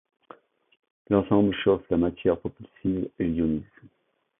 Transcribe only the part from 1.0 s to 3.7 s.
L'ensemble chauffe la matière propulsive et l'ionise.